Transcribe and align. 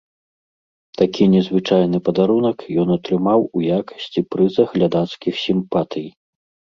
Такі 1.01 1.23
незвычайны 1.33 1.97
падарунак 2.07 2.65
ён 2.85 2.95
атрымаў 2.97 3.45
у 3.59 3.63
якасці 3.79 4.25
прыза 4.33 4.63
глядацкіх 4.75 5.33
сімпатый. 5.47 6.07